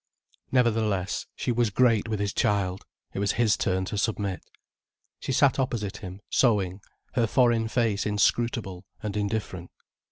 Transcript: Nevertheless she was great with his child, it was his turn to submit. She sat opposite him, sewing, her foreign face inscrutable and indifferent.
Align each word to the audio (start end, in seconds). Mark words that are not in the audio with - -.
Nevertheless 0.51 1.27
she 1.35 1.51
was 1.51 1.69
great 1.69 2.07
with 2.09 2.19
his 2.19 2.33
child, 2.33 2.85
it 3.13 3.19
was 3.19 3.33
his 3.33 3.55
turn 3.55 3.85
to 3.85 3.99
submit. 3.99 4.43
She 5.19 5.31
sat 5.31 5.59
opposite 5.59 5.97
him, 5.97 6.21
sewing, 6.27 6.81
her 7.13 7.27
foreign 7.27 7.67
face 7.67 8.07
inscrutable 8.07 8.83
and 9.03 9.15
indifferent. 9.15 9.69